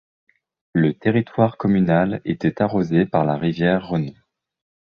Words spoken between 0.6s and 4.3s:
Le territoire communal était arrosé par la rivière Renon.